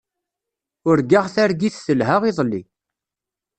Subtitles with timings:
[0.89, 2.61] Urgaɣ targit telha iḍelli.